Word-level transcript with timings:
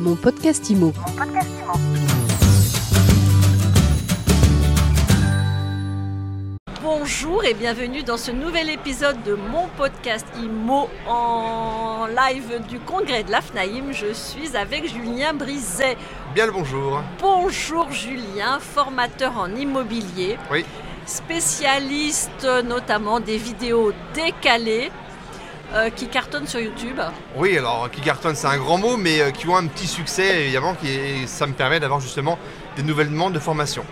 Mon 0.00 0.16
podcast 0.16 0.70
IMO. 0.70 0.92
Bonjour 6.82 7.44
et 7.44 7.52
bienvenue 7.54 8.02
dans 8.02 8.16
ce 8.16 8.30
nouvel 8.30 8.70
épisode 8.70 9.22
de 9.24 9.34
mon 9.34 9.68
podcast 9.76 10.26
IMO 10.42 10.88
en 11.06 12.06
live 12.06 12.62
du 12.68 12.78
congrès 12.80 13.24
de 13.24 13.30
l'AFNAIM. 13.30 13.92
Je 13.92 14.12
suis 14.14 14.56
avec 14.56 14.88
Julien 14.88 15.34
Brizet. 15.34 15.96
Bien 16.34 16.46
le 16.46 16.52
bonjour. 16.52 17.02
Bonjour 17.20 17.90
Julien, 17.92 18.58
formateur 18.58 19.36
en 19.36 19.54
immobilier, 19.54 20.38
Oui, 20.50 20.64
spécialiste 21.04 22.46
notamment 22.64 23.20
des 23.20 23.36
vidéos 23.36 23.92
décalées 24.14 24.90
qui 25.94 26.08
cartonnent 26.08 26.46
sur 26.46 26.60
YouTube. 26.60 26.98
oui, 27.36 27.56
alors 27.58 27.90
qui 27.90 28.00
cartonne 28.00 28.34
c'est 28.34 28.46
un 28.48 28.58
grand 28.58 28.78
mot, 28.78 28.96
mais 28.96 29.20
euh, 29.20 29.30
qui 29.30 29.46
ont 29.48 29.56
un 29.56 29.66
petit 29.66 29.86
succès 29.86 30.42
évidemment, 30.42 30.74
qui 30.74 30.88
est- 30.90 31.26
ça 31.26 31.46
me 31.46 31.52
permet 31.52 31.78
d'avoir 31.80 32.00
justement 32.00 32.38
des 32.76 32.82
nouvelles 32.82 33.10
demandes 33.10 33.32
de 33.32 33.38
formation. 33.38 33.84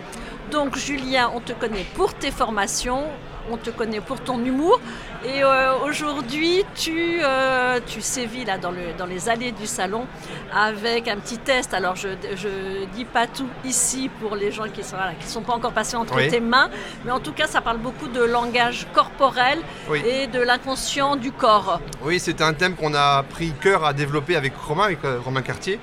Donc 0.51 0.75
Julien, 0.77 1.31
on 1.33 1.39
te 1.39 1.53
connaît 1.53 1.85
pour 1.95 2.13
tes 2.13 2.31
formations, 2.31 3.03
on 3.51 3.57
te 3.57 3.69
connaît 3.69 4.01
pour 4.01 4.19
ton 4.21 4.43
humour. 4.43 4.79
Et 5.25 5.43
euh, 5.43 5.73
aujourd'hui, 5.85 6.63
tu, 6.75 7.19
euh, 7.21 7.79
tu 7.85 8.01
sévis 8.01 8.45
là 8.45 8.57
dans, 8.57 8.71
le- 8.71 8.93
dans 8.97 9.05
les 9.05 9.27
allées 9.29 9.51
du 9.51 9.65
salon 9.67 10.05
avec 10.53 11.07
un 11.07 11.17
petit 11.17 11.37
test. 11.37 11.73
Alors 11.73 11.95
je 11.95 12.07
ne 12.09 12.85
dis 12.95 13.05
pas 13.05 13.27
tout 13.27 13.47
ici 13.65 14.09
pour 14.21 14.35
les 14.35 14.51
gens 14.51 14.63
qui 14.73 14.79
ne 14.79 14.85
sont, 14.85 14.95
voilà, 14.95 15.13
qui 15.19 15.27
sont 15.27 15.41
pas 15.41 15.53
encore 15.53 15.73
passés 15.73 15.97
entre 15.97 16.15
Oui. 16.15 16.29
tes 16.29 16.39
mains. 16.39 16.69
Mais 17.05 17.11
en 17.11 17.19
tout 17.19 17.33
cas, 17.33 17.47
ça 17.47 17.61
parle 17.61 17.77
beaucoup 17.77 18.07
de 18.07 18.21
langage 18.23 18.87
corporel 18.93 19.59
Oui. 19.89 20.01
et 20.05 20.27
de 20.27 20.39
l'inconscient 20.39 21.15
du 21.15 21.31
corps. 21.31 21.81
Oui, 22.03 22.19
c'est 22.19 22.41
un 22.41 22.53
thème 22.53 22.75
qu'on 22.75 22.93
a 22.93 23.23
pris 23.23 23.51
cœur 23.61 23.83
à 23.85 23.93
développer 23.93 24.35
avec 24.35 24.53
Romain, 24.55 24.85
avec 24.85 25.03
euh, 25.03 25.19
Romain 25.23 25.41
Cartier, 25.41 25.79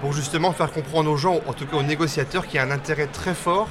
pour 0.00 0.12
justement 0.12 0.52
faire 0.52 0.72
comprendre 0.72 1.10
aux 1.10 1.16
gens, 1.16 1.38
en 1.46 1.52
tout 1.52 1.64
cas 1.66 1.76
aux 1.76 1.82
négociateurs, 1.82 2.46
qu'il 2.46 2.56
y 2.56 2.58
a 2.58 2.64
un 2.64 2.72
intérêt 2.72 3.06
très 3.06 3.34
fort, 3.34 3.68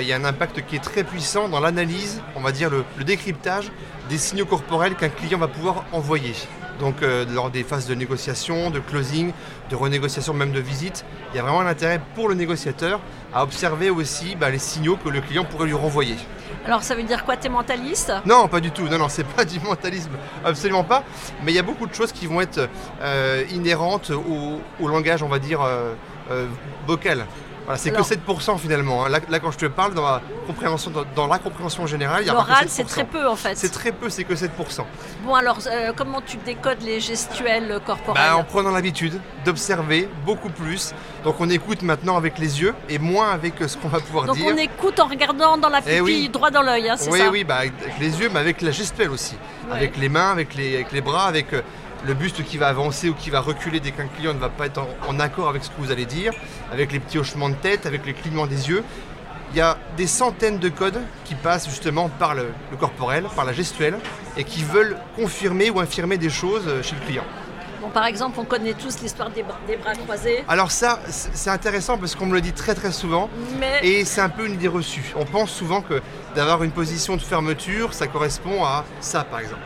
il 0.00 0.06
y 0.06 0.12
a 0.12 0.16
un 0.16 0.24
impact 0.24 0.64
qui 0.66 0.76
est 0.76 0.82
très 0.82 1.04
puissant 1.04 1.48
dans 1.48 1.60
l'analyse, 1.60 2.22
on 2.36 2.40
va 2.40 2.52
dire 2.52 2.70
le, 2.70 2.84
le 2.98 3.04
décryptage 3.04 3.70
des 4.08 4.18
signaux 4.18 4.46
corporels 4.46 4.94
qu'un 4.94 5.08
client 5.08 5.38
va 5.38 5.48
pouvoir 5.48 5.84
envoyer. 5.92 6.34
Donc 6.80 7.02
euh, 7.02 7.24
lors 7.32 7.50
des 7.50 7.62
phases 7.62 7.86
de 7.86 7.94
négociation, 7.94 8.70
de 8.70 8.80
closing, 8.80 9.32
de 9.70 9.76
renégociation, 9.76 10.34
même 10.34 10.52
de 10.52 10.60
visite, 10.60 11.04
il 11.32 11.36
y 11.36 11.38
a 11.38 11.42
vraiment 11.42 11.60
un 11.60 11.66
intérêt 11.66 12.00
pour 12.14 12.28
le 12.28 12.34
négociateur 12.34 13.00
à 13.32 13.42
observer 13.42 13.90
aussi 13.90 14.34
bah, 14.36 14.50
les 14.50 14.58
signaux 14.58 14.96
que 14.96 15.08
le 15.08 15.20
client 15.20 15.44
pourrait 15.44 15.66
lui 15.66 15.74
renvoyer. 15.74 16.16
Alors 16.66 16.82
ça 16.82 16.94
veut 16.94 17.02
dire 17.02 17.24
quoi 17.24 17.36
T'es 17.36 17.48
mentaliste? 17.48 18.12
Non, 18.26 18.48
pas 18.48 18.60
du 18.60 18.70
tout. 18.70 18.88
Non, 18.88 18.98
non, 18.98 19.08
c'est 19.08 19.26
pas 19.26 19.44
du 19.44 19.60
mentalisme, 19.60 20.12
absolument 20.44 20.84
pas. 20.84 21.04
Mais 21.44 21.52
il 21.52 21.54
y 21.54 21.58
a 21.58 21.62
beaucoup 21.62 21.86
de 21.86 21.94
choses 21.94 22.12
qui 22.12 22.26
vont 22.26 22.40
être 22.40 22.68
euh, 23.00 23.44
inhérentes 23.52 24.10
au, 24.10 24.60
au 24.80 24.88
langage, 24.88 25.22
on 25.22 25.28
va 25.28 25.38
dire, 25.38 25.60
euh, 25.62 25.94
euh, 26.30 26.46
vocal. 26.86 27.26
Voilà, 27.64 27.78
c'est 27.78 27.90
que 27.90 27.94
Alors- 27.96 28.06
7% 28.06 28.58
finalement. 28.58 29.04
hein. 29.04 29.08
Là, 29.08 29.20
là, 29.28 29.38
quand 29.38 29.50
je 29.52 29.58
te 29.58 29.66
parle, 29.66 29.94
dans 29.94 30.02
la 30.02 30.20
compréhension, 30.46 30.90
dans, 30.90 31.04
dans 31.14 31.26
la 31.28 31.38
compréhension 31.38 31.86
générale, 31.86 32.22
il 32.22 32.26
y 32.26 32.30
a 32.30 32.32
L'oral, 32.32 32.64
7%. 32.66 32.68
c'est 32.68 32.84
très 32.84 33.04
peu 33.04 33.26
en 33.28 33.36
fait. 33.36 33.56
C'est 33.56 33.70
très 33.70 33.92
peu, 33.92 34.08
c'est 34.10 34.24
que 34.24 34.34
7%. 34.34 34.48
Bon 35.24 35.34
alors, 35.34 35.58
euh, 35.68 35.92
comment 35.96 36.20
tu 36.20 36.36
décodes 36.38 36.82
les 36.82 36.98
gestuels 37.00 37.80
corporels 37.86 38.20
Bah, 38.30 38.36
en 38.36 38.44
prenant 38.44 38.70
l'habitude 38.70 39.20
d'observer 39.44 40.08
beaucoup 40.26 40.50
plus. 40.50 40.92
Donc 41.24 41.36
on 41.40 41.48
écoute 41.50 41.82
maintenant 41.82 42.16
avec 42.16 42.38
les 42.38 42.60
yeux 42.60 42.74
et 42.88 42.98
moins 42.98 43.30
avec 43.30 43.60
euh, 43.62 43.68
ce 43.68 43.76
qu'on 43.76 43.88
va 43.88 44.00
pouvoir 44.00 44.24
Donc 44.26 44.36
dire. 44.36 44.52
on 44.52 44.56
écoute 44.56 44.98
en 44.98 45.06
regardant 45.06 45.56
dans 45.56 45.68
la 45.68 45.78
Eh 45.86 45.98
pupille, 45.98 46.02
oui. 46.02 46.28
droit 46.28 46.50
dans 46.50 46.62
l'œil, 46.62 46.88
hein, 46.88 46.96
c'est 46.98 47.10
Oui, 47.12 47.20
ça 47.20 47.30
oui, 47.30 47.44
bah, 47.44 47.56
avec 47.58 47.72
les 48.00 48.20
yeux, 48.20 48.28
mais 48.32 48.40
avec 48.40 48.60
la 48.60 48.72
gestuelle 48.72 49.10
aussi. 49.10 49.36
Ouais. 49.68 49.76
Avec 49.76 49.96
les 49.96 50.08
mains, 50.08 50.32
avec 50.32 50.54
les, 50.56 50.74
avec 50.74 50.90
les 50.92 51.00
bras, 51.00 51.26
avec 51.26 51.52
euh, 51.52 51.62
le 52.04 52.14
buste 52.14 52.42
qui 52.44 52.58
va 52.58 52.68
avancer 52.68 53.08
ou 53.08 53.14
qui 53.14 53.30
va 53.30 53.40
reculer 53.40 53.80
dès 53.80 53.92
qu'un 53.92 54.06
client 54.08 54.34
ne 54.34 54.38
va 54.38 54.48
pas 54.48 54.66
être 54.66 54.78
en, 54.78 54.88
en 55.08 55.20
accord 55.20 55.48
avec 55.48 55.62
ce 55.64 55.70
que 55.70 55.74
vous 55.78 55.90
allez 55.92 56.06
dire, 56.06 56.32
avec 56.72 56.92
les 56.92 56.98
petits 57.00 57.18
hochements 57.18 57.48
de 57.48 57.54
tête, 57.54 57.86
avec 57.86 58.04
les 58.06 58.12
clignements 58.12 58.46
des 58.46 58.68
yeux. 58.68 58.82
Il 59.52 59.58
y 59.58 59.60
a 59.60 59.76
des 59.98 60.06
centaines 60.06 60.58
de 60.58 60.68
codes 60.70 61.00
qui 61.24 61.34
passent 61.34 61.68
justement 61.68 62.08
par 62.08 62.34
le, 62.34 62.46
le 62.70 62.76
corporel, 62.76 63.24
par 63.36 63.44
la 63.44 63.52
gestuelle, 63.52 63.98
et 64.36 64.44
qui 64.44 64.64
veulent 64.64 64.96
confirmer 65.14 65.68
ou 65.70 65.78
infirmer 65.78 66.16
des 66.16 66.30
choses 66.30 66.64
euh, 66.66 66.82
chez 66.82 66.94
le 66.96 67.02
client. 67.06 67.24
Bon, 67.82 67.90
par 67.90 68.06
exemple, 68.06 68.38
on 68.40 68.44
connaît 68.44 68.72
tous 68.72 69.00
l'histoire 69.02 69.28
des, 69.30 69.42
bras- 69.42 69.58
des 69.66 69.76
bras 69.76 69.92
croisés, 69.94 70.42
Alors 70.48 70.70
ça, 70.70 71.00
c'est 71.08 71.36
c'est 71.36 71.50
intéressant 71.50 71.98
parce 71.98 72.14
qu'on 72.14 72.26
me 72.26 72.32
le 72.32 72.40
dit 72.40 72.52
très 72.52 72.74
très 72.74 72.92
souvent, 72.92 73.28
mais 73.60 73.80
Et 73.86 74.04
c'est 74.06 74.20
un 74.22 74.28
peu 74.30 74.46
une 74.46 74.54
idée 74.54 74.68
reçue. 74.68 75.12
On 75.16 75.24
pense 75.26 75.50
souvent 75.50 75.82
que 75.82 76.00
d'avoir 76.34 76.62
une 76.62 76.70
position 76.70 77.16
de 77.16 77.22
fermeture, 77.22 77.92
ça 77.92 78.06
correspond 78.06 78.64
à 78.64 78.84
ça, 79.00 79.22
par 79.24 79.40
exemple. 79.40 79.60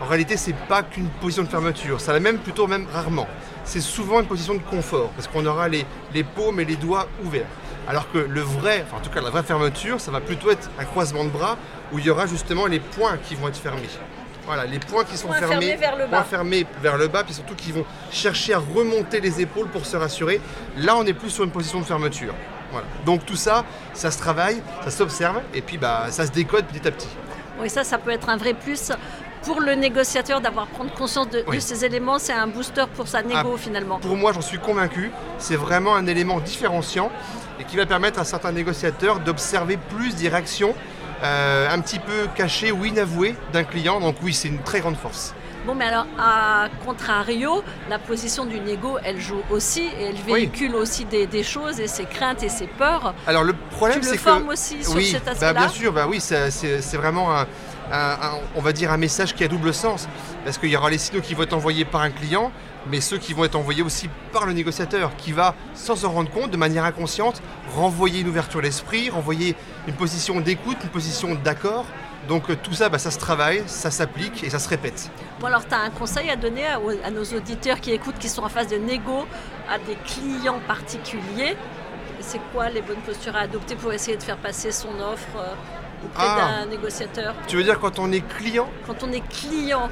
En 0.00 0.06
réalité, 0.06 0.36
c'est 0.36 0.54
pas 0.54 0.82
qu'une 0.82 1.08
position 1.08 1.42
de 1.42 1.48
fermeture. 1.48 2.00
Ça 2.00 2.12
l'est 2.12 2.20
même 2.20 2.38
plutôt 2.38 2.66
même 2.66 2.86
rarement. 2.92 3.28
C'est 3.64 3.80
souvent 3.80 4.20
une 4.20 4.26
position 4.26 4.54
de 4.54 4.60
confort 4.60 5.10
parce 5.10 5.28
qu'on 5.28 5.44
aura 5.44 5.68
les, 5.68 5.84
les 6.14 6.24
paumes 6.24 6.58
et 6.60 6.64
les 6.64 6.76
doigts 6.76 7.06
ouverts. 7.24 7.46
Alors 7.86 8.10
que 8.10 8.18
le 8.18 8.40
vrai, 8.40 8.84
enfin 8.86 8.96
en 8.98 9.00
tout 9.00 9.10
cas 9.10 9.20
la 9.20 9.30
vraie 9.30 9.42
fermeture, 9.42 10.00
ça 10.00 10.10
va 10.10 10.20
plutôt 10.20 10.50
être 10.50 10.70
un 10.78 10.84
croisement 10.84 11.24
de 11.24 11.28
bras 11.30 11.56
où 11.92 11.98
il 11.98 12.04
y 12.06 12.10
aura 12.10 12.26
justement 12.26 12.66
les 12.66 12.80
points 12.80 13.18
qui 13.18 13.34
vont 13.34 13.48
être 13.48 13.58
fermés. 13.58 13.88
Voilà, 14.46 14.64
les 14.64 14.78
points 14.78 15.04
qui 15.04 15.16
sont 15.16 15.28
Points 15.28 15.36
fermés, 15.38 15.66
fermés 15.66 15.76
vers 15.76 15.96
le 15.96 16.04
bas. 16.06 16.16
points 16.18 16.24
fermés 16.24 16.66
vers 16.82 16.96
le 16.96 17.08
bas, 17.08 17.22
puis 17.22 17.34
surtout 17.34 17.54
qui 17.54 17.72
vont 17.72 17.84
chercher 18.10 18.54
à 18.54 18.58
remonter 18.58 19.20
les 19.20 19.40
épaules 19.40 19.68
pour 19.68 19.84
se 19.86 19.96
rassurer. 19.96 20.40
Là, 20.78 20.96
on 20.96 21.04
est 21.04 21.12
plus 21.12 21.30
sur 21.30 21.44
une 21.44 21.50
position 21.50 21.78
de 21.80 21.84
fermeture. 21.84 22.34
Voilà. 22.72 22.86
Donc 23.04 23.26
tout 23.26 23.36
ça, 23.36 23.64
ça 23.92 24.10
se 24.10 24.18
travaille, 24.18 24.62
ça 24.84 24.90
s'observe, 24.90 25.40
et 25.54 25.60
puis 25.60 25.76
bah, 25.76 26.06
ça 26.10 26.26
se 26.26 26.32
décode 26.32 26.64
petit 26.66 26.86
à 26.88 26.90
petit. 26.90 27.08
oui, 27.60 27.68
ça, 27.68 27.84
ça 27.84 27.98
peut 27.98 28.10
être 28.10 28.28
un 28.28 28.36
vrai 28.38 28.54
plus 28.54 28.92
pour 29.42 29.60
le 29.60 29.74
négociateur 29.74 30.40
d'avoir 30.40 30.66
prendre 30.66 30.92
conscience 30.92 31.28
de, 31.30 31.44
ces 31.58 31.84
éléments. 31.84 32.18
C'est 32.18 32.32
un 32.32 32.46
booster 32.46 32.84
pour 32.94 33.08
sa 33.08 33.22
négo 33.22 33.52
Ah, 33.54 33.58
finalement. 33.58 33.98
Pour 33.98 34.16
moi, 34.16 34.32
j'en 34.32 34.40
suis 34.40 34.58
convaincu, 34.58 35.10
c'est 35.38 35.56
vraiment 35.56 35.94
un 35.94 36.06
élément 36.06 36.40
différenciant 36.40 37.10
et 37.58 37.64
qui 37.64 37.76
va 37.76 37.86
permettre 37.86 38.18
à 38.18 38.24
certains 38.24 38.52
négociateurs 38.52 39.20
d'observer 39.20 39.78
plus 39.96 40.14
des 40.14 40.28
réactions 40.28 40.74
euh, 41.22 41.68
un 41.70 41.80
petit 41.80 41.98
peu 41.98 42.28
cachées 42.34 42.72
ou 42.72 42.84
inavouées 42.84 43.34
d'un 43.52 43.64
client. 43.64 44.00
Donc 44.00 44.16
oui, 44.22 44.32
c'est 44.32 44.48
une 44.48 44.62
très 44.62 44.80
grande 44.80 44.96
force. 44.96 45.34
Bon, 45.66 45.74
mais 45.74 45.84
alors, 45.84 46.06
à 46.18 46.68
contrario, 46.86 47.62
la 47.90 47.98
position 47.98 48.46
du 48.46 48.58
négo, 48.60 48.96
elle 49.04 49.20
joue 49.20 49.42
aussi 49.50 49.82
et 49.82 50.04
elle 50.04 50.14
Oui. 50.26 50.32
véhicule 50.32 50.74
aussi 50.74 51.04
des, 51.04 51.26
des 51.26 51.42
choses 51.42 51.80
et 51.80 51.86
ses 51.86 52.04
craintes 52.04 52.42
et 52.42 52.48
ses 52.48 52.66
peurs. 52.66 53.14
Alors 53.26 53.44
le 53.44 53.52
problème, 53.70 54.00
tu 54.00 54.06
c'est 54.06 54.12
le 54.12 54.16
que... 54.16 54.22
formes 54.22 54.48
aussi 54.48 54.82
sur 54.82 54.94
oui, 54.94 55.04
cet 55.04 55.26
bah, 55.26 55.32
aspect-là 55.32 55.52
bien 55.52 55.68
sûr, 55.68 55.92
bah 55.92 56.06
oui, 56.08 56.18
c'est 56.20 56.96
vraiment 56.96 57.36
un, 57.36 57.46
un- 57.96 58.38
on 58.54 58.60
va 58.60 58.72
dire 58.72 58.92
un 58.92 58.96
message 58.96 59.34
qui 59.34 59.44
a 59.44 59.48
double 59.48 59.72
sens. 59.74 60.08
Parce 60.44 60.58
qu'il 60.58 60.70
y 60.70 60.76
aura 60.76 60.90
les 60.90 60.98
signaux 60.98 61.20
qui 61.20 61.34
vont 61.34 61.42
être 61.42 61.52
envoyés 61.54 61.84
par 61.84 62.00
un 62.02 62.10
client, 62.10 62.50
mais 62.86 63.00
ceux 63.00 63.18
qui 63.18 63.34
vont 63.34 63.44
être 63.44 63.56
envoyés 63.56 63.82
aussi 63.82 64.08
par 64.32 64.46
le 64.46 64.52
négociateur, 64.52 65.14
qui 65.16 65.32
va, 65.32 65.54
sans 65.74 65.96
s'en 65.96 66.10
rendre 66.10 66.30
compte, 66.30 66.50
de 66.50 66.56
manière 66.56 66.84
inconsciente, 66.84 67.42
renvoyer 67.74 68.20
une 68.20 68.28
ouverture 68.28 68.62
d'esprit, 68.62 69.10
renvoyer 69.10 69.54
une 69.86 69.94
position 69.94 70.40
d'écoute, 70.40 70.78
une 70.82 70.88
position 70.90 71.34
d'accord. 71.34 71.84
Donc 72.28 72.48
euh, 72.50 72.56
tout 72.62 72.74
ça, 72.74 72.88
bah, 72.88 72.98
ça 72.98 73.10
se 73.10 73.18
travaille, 73.18 73.62
ça 73.66 73.90
s'applique 73.90 74.44
et 74.44 74.50
ça 74.50 74.58
se 74.58 74.68
répète. 74.68 75.10
Bon, 75.40 75.46
alors, 75.46 75.66
tu 75.66 75.74
as 75.74 75.80
un 75.80 75.90
conseil 75.90 76.30
à 76.30 76.36
donner 76.36 76.66
à, 76.66 76.78
à 77.04 77.10
nos 77.10 77.24
auditeurs 77.24 77.80
qui 77.80 77.92
écoutent, 77.92 78.18
qui 78.18 78.28
sont 78.28 78.42
en 78.42 78.48
phase 78.50 78.68
de 78.68 78.76
négo 78.76 79.26
à 79.70 79.78
des 79.78 79.96
clients 80.04 80.60
particuliers? 80.66 81.56
C'est 82.20 82.40
quoi 82.52 82.68
les 82.68 82.82
bonnes 82.82 83.00
postures 83.00 83.34
à 83.34 83.40
adopter 83.40 83.74
pour 83.74 83.92
essayer 83.94 84.16
de 84.18 84.22
faire 84.22 84.36
passer 84.36 84.70
son 84.72 84.90
offre 85.00 85.36
euh, 85.38 85.54
auprès 86.04 86.24
Ah. 86.26 86.60
d'un 86.64 86.66
négociateur 86.70 87.34
Tu 87.46 87.56
veux 87.56 87.64
dire 87.64 87.78
quand 87.80 87.98
on 87.98 88.10
est 88.12 88.20
client 88.26 88.68
Quand 88.86 89.02
on 89.02 89.12
est 89.12 89.26
client, 89.28 89.88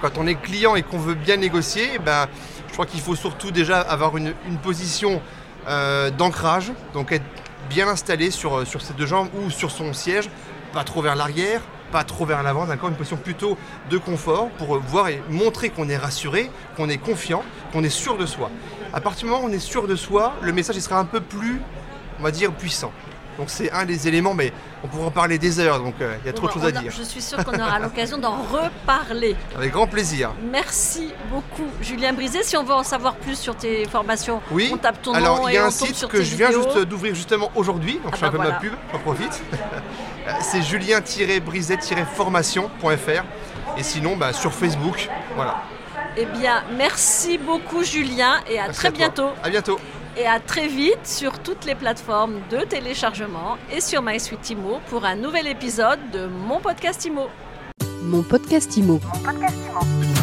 quand 0.00 0.18
on 0.18 0.26
est 0.26 0.34
client 0.34 0.76
et 0.76 0.82
qu'on 0.82 0.98
veut 0.98 1.14
bien 1.14 1.36
négocier, 1.36 1.90
eh 1.94 1.98
ben, 1.98 2.26
je 2.68 2.72
crois 2.72 2.86
qu'il 2.86 3.00
faut 3.00 3.16
surtout 3.16 3.50
déjà 3.50 3.80
avoir 3.80 4.16
une, 4.16 4.34
une 4.46 4.58
position 4.58 5.22
euh, 5.68 6.10
d'ancrage, 6.10 6.72
donc 6.94 7.12
être 7.12 7.24
bien 7.70 7.88
installé 7.88 8.30
sur, 8.30 8.58
euh, 8.58 8.64
sur 8.64 8.80
ses 8.82 8.92
deux 8.94 9.06
jambes 9.06 9.28
ou 9.34 9.50
sur 9.50 9.70
son 9.70 9.92
siège, 9.92 10.30
pas 10.72 10.84
trop 10.84 11.02
vers 11.02 11.16
l'arrière, 11.16 11.60
pas 11.90 12.04
trop 12.04 12.26
vers 12.26 12.42
l'avant, 12.42 12.66
d'accord, 12.66 12.88
une 12.90 12.94
position 12.96 13.16
plutôt 13.16 13.56
de 13.90 13.98
confort 13.98 14.50
pour 14.58 14.76
euh, 14.76 14.82
voir 14.86 15.08
et 15.08 15.22
montrer 15.30 15.70
qu'on 15.70 15.88
est 15.88 15.96
rassuré, 15.96 16.50
qu'on 16.76 16.88
est 16.88 16.98
confiant, 16.98 17.42
qu'on 17.72 17.82
est 17.82 17.88
sûr 17.88 18.16
de 18.18 18.26
soi. 18.26 18.50
À 18.92 19.00
partir 19.00 19.26
du 19.26 19.30
moment 19.32 19.44
où 19.44 19.48
on 19.48 19.52
est 19.52 19.58
sûr 19.58 19.88
de 19.88 19.96
soi, 19.96 20.34
le 20.42 20.52
message 20.52 20.76
il 20.76 20.82
sera 20.82 20.98
un 20.98 21.04
peu 21.04 21.20
plus, 21.20 21.60
on 22.20 22.22
va 22.22 22.30
dire, 22.30 22.52
puissant. 22.52 22.92
Donc 23.38 23.50
c'est 23.50 23.70
un 23.70 23.84
des 23.84 24.08
éléments, 24.08 24.32
mais 24.34 24.50
on 24.82 24.88
pourra 24.88 25.06
en 25.08 25.10
parler 25.10 25.36
des 25.38 25.60
heures, 25.60 25.78
donc 25.80 25.94
euh, 26.00 26.16
il 26.24 26.26
y 26.26 26.30
a 26.30 26.32
trop 26.32 26.46
de 26.46 26.52
choses 26.52 26.64
à 26.64 26.68
a- 26.68 26.72
dire. 26.72 26.90
Je 26.96 27.02
suis 27.02 27.20
sûre 27.20 27.44
qu'on 27.44 27.58
aura 27.60 27.78
l'occasion 27.78 28.16
d'en 28.18 28.36
reparler. 28.52 29.36
Avec 29.56 29.72
grand 29.72 29.86
plaisir. 29.86 30.30
Merci 30.50 31.12
beaucoup, 31.30 31.68
Julien 31.82 32.14
Brisé. 32.14 32.42
Si 32.42 32.56
on 32.56 32.64
veut 32.64 32.72
en 32.74 32.82
savoir 32.82 33.16
plus 33.16 33.38
sur 33.38 33.54
tes 33.54 33.84
formations, 33.86 34.40
Oui. 34.50 34.70
on 34.72 34.78
tape 34.78 35.02
ton 35.02 35.12
Alors, 35.12 35.42
nom 35.42 35.48
il 35.48 35.54
y 35.54 35.58
a 35.58 35.66
un 35.66 35.70
site 35.70 36.06
que 36.06 36.22
je 36.22 36.34
viens 36.36 36.48
vidéos. 36.48 36.62
juste 36.64 36.78
d'ouvrir 36.86 37.14
justement 37.14 37.50
aujourd'hui, 37.54 38.00
donc 38.02 38.12
Ah 38.12 38.14
je 38.14 38.18
fais 38.20 38.26
un 38.26 38.30
bah 38.30 38.38
peu 38.38 38.42
voilà. 38.42 38.54
ma 38.54 38.60
pub, 38.60 38.72
j'en 38.92 38.98
profite. 39.00 39.42
Euh, 39.52 39.56
C'est 40.40 40.62
julien-brisette-formation.fr 40.62 43.24
et 43.78 43.82
sinon 43.82 44.16
bah, 44.16 44.32
sur 44.32 44.52
Facebook. 44.52 45.08
Voilà. 45.34 45.56
Eh 46.16 46.24
bien, 46.24 46.62
merci 46.78 47.36
beaucoup, 47.36 47.84
Julien, 47.84 48.40
et 48.48 48.58
à 48.58 48.62
Merci 48.68 48.78
très 48.78 48.88
à 48.88 48.90
bientôt. 48.90 49.28
À 49.44 49.50
bientôt. 49.50 49.78
Et 50.18 50.26
à 50.26 50.40
très 50.40 50.66
vite 50.66 51.04
sur 51.04 51.38
toutes 51.40 51.66
les 51.66 51.74
plateformes 51.74 52.40
de 52.50 52.64
téléchargement 52.64 53.58
et 53.70 53.82
sur 53.82 54.00
MySuite 54.00 54.48
Imo 54.50 54.78
pour 54.88 55.04
un 55.04 55.14
nouvel 55.14 55.46
épisode 55.46 55.98
de 56.10 56.26
mon 56.26 56.58
podcast 56.58 57.04
Imo. 57.04 57.26
Mon 58.02 58.22
podcast 58.22 58.76
IMO. 58.76 59.00
Mon 59.12 59.20
podcast 59.22 59.56
Imo. 59.68 60.15